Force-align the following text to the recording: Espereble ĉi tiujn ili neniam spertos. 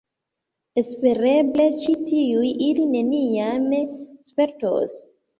Espereble 0.81 1.65
ĉi 1.83 1.93
tiujn 2.07 2.63
ili 2.67 2.85
neniam 2.93 3.67
spertos. 4.31 4.97